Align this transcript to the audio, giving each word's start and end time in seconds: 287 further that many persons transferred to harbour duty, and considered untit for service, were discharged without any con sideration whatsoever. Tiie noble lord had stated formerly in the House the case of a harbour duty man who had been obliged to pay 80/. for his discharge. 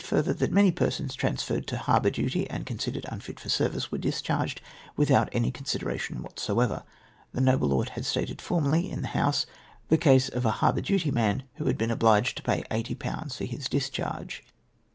287 0.03 0.33
further 0.33 0.39
that 0.39 0.51
many 0.55 0.71
persons 0.71 1.13
transferred 1.13 1.67
to 1.67 1.77
harbour 1.77 2.09
duty, 2.09 2.49
and 2.49 2.65
considered 2.65 3.03
untit 3.11 3.37
for 3.39 3.49
service, 3.49 3.91
were 3.91 3.99
discharged 3.99 4.59
without 4.97 5.29
any 5.31 5.51
con 5.51 5.63
sideration 5.65 6.21
whatsoever. 6.21 6.81
Tiie 7.35 7.43
noble 7.43 7.67
lord 7.67 7.89
had 7.89 8.03
stated 8.03 8.41
formerly 8.41 8.89
in 8.89 9.03
the 9.03 9.09
House 9.09 9.45
the 9.89 9.99
case 9.99 10.27
of 10.27 10.43
a 10.43 10.49
harbour 10.57 10.81
duty 10.81 11.11
man 11.11 11.43
who 11.57 11.65
had 11.67 11.77
been 11.77 11.91
obliged 11.91 12.35
to 12.37 12.41
pay 12.41 12.63
80/. 12.71 13.31
for 13.37 13.45
his 13.45 13.69
discharge. 13.69 14.43